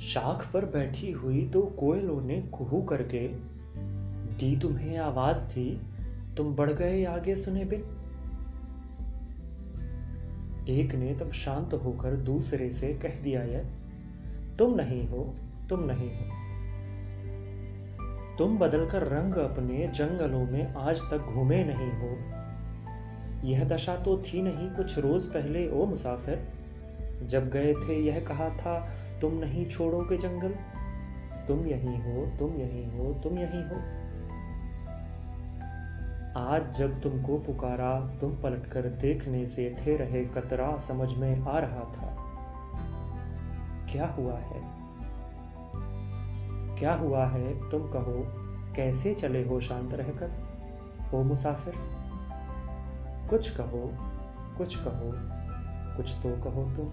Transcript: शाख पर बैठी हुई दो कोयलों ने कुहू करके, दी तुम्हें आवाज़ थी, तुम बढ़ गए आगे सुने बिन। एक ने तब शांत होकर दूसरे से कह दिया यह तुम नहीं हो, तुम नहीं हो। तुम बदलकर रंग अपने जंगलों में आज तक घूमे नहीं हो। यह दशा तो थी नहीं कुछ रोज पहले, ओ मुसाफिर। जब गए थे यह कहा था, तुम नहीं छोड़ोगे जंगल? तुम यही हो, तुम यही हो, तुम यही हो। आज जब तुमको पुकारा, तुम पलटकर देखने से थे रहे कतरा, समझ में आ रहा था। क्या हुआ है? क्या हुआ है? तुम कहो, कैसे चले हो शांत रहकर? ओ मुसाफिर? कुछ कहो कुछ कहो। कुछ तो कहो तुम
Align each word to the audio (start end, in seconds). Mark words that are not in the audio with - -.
शाख 0.00 0.52
पर 0.52 0.64
बैठी 0.64 1.10
हुई 1.10 1.42
दो 1.42 1.62
कोयलों 1.62 2.20
ने 2.20 2.42
कुहू 2.42 2.82
करके, 2.82 3.28
दी 4.34 4.56
तुम्हें 4.56 4.98
आवाज़ 4.98 5.44
थी, 5.44 5.80
तुम 6.36 6.56
बढ़ 6.56 6.70
गए 6.70 7.04
आगे 7.04 7.36
सुने 7.36 7.64
बिन। 7.64 7.80
एक 10.68 10.94
ने 10.94 11.14
तब 11.14 11.30
शांत 11.30 11.74
होकर 11.74 12.16
दूसरे 12.16 12.70
से 12.70 12.94
कह 12.94 13.22
दिया 13.22 13.42
यह 13.42 13.64
तुम 14.58 14.74
नहीं 14.74 15.08
हो, 15.08 15.34
तुम 15.68 15.80
नहीं 15.80 16.10
हो। 16.10 16.24
तुम 18.38 18.58
बदलकर 18.58 19.02
रंग 19.02 19.34
अपने 19.34 19.88
जंगलों 19.94 20.46
में 20.46 20.74
आज 20.74 21.00
तक 21.00 21.18
घूमे 21.18 21.64
नहीं 21.64 21.92
हो। 21.92 22.40
यह 23.48 23.64
दशा 23.64 23.96
तो 23.96 24.18
थी 24.18 24.42
नहीं 24.42 24.70
कुछ 24.70 24.98
रोज 24.98 25.26
पहले, 25.26 25.70
ओ 25.70 25.86
मुसाफिर। 25.86 26.59
जब 27.22 27.50
गए 27.50 27.74
थे 27.74 28.00
यह 28.00 28.24
कहा 28.24 28.48
था, 28.48 28.94
तुम 29.20 29.34
नहीं 29.34 29.66
छोड़ोगे 29.66 30.16
जंगल? 30.16 30.54
तुम 31.48 31.66
यही 31.66 31.96
हो, 31.96 32.38
तुम 32.38 32.56
यही 32.56 32.98
हो, 32.98 33.14
तुम 33.14 33.38
यही 33.38 33.62
हो। 33.62 34.00
आज 36.36 36.74
जब 36.78 37.00
तुमको 37.00 37.38
पुकारा, 37.38 38.00
तुम 38.20 38.30
पलटकर 38.30 38.82
देखने 38.82 39.46
से 39.46 39.76
थे 39.80 39.96
रहे 39.96 40.24
कतरा, 40.24 40.78
समझ 40.78 41.14
में 41.14 41.42
आ 41.42 41.58
रहा 41.58 41.80
था। 41.80 42.16
क्या 43.92 44.06
हुआ 44.06 44.38
है? 44.38 44.62
क्या 46.78 46.94
हुआ 46.94 47.26
है? 47.26 47.70
तुम 47.70 47.82
कहो, 47.82 48.26
कैसे 48.76 49.14
चले 49.14 49.48
हो 49.48 49.60
शांत 49.60 49.94
रहकर? 49.94 50.30
ओ 51.14 51.22
मुसाफिर? 51.22 51.74
कुछ 53.30 53.50
कहो 53.50 53.90
कुछ 54.58 54.76
कहो। 54.76 55.39
कुछ 56.00 56.14
तो 56.14 56.30
कहो 56.44 56.62
तुम 56.76 56.86